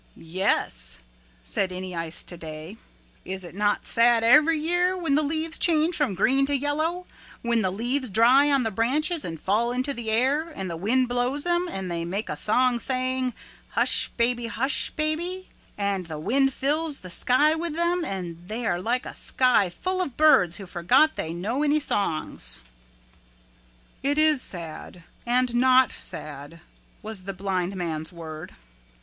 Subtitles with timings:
[0.15, 0.97] "Yes,"
[1.43, 2.77] said Any Ice Today,
[3.23, 7.05] "is it not sad every year when the leaves change from green to yellow,
[7.43, 11.07] when the leaves dry on the branches and fall into the air, and the wind
[11.07, 13.35] blows them and they make a song saying,
[13.73, 18.81] 'Hush baby, hush baby,' and the wind fills the sky with them and they are
[18.81, 22.59] like a sky full of birds who forget they know any songs."
[24.01, 26.59] "It is sad and not sad,"
[27.03, 28.55] was the blind man's word.